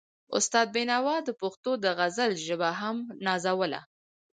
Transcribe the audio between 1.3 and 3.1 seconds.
پښتو د غزل ژبه هم